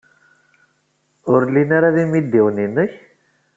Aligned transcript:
Ur 1.33 1.41
llin 1.47 1.69
ara 1.77 1.95
d 1.95 1.97
imidiwen-nnek? 2.03 2.91